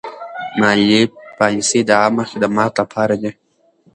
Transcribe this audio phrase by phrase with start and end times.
[0.59, 1.01] مالي
[1.37, 3.31] پالیسي د عامه خدماتو لپاره ده.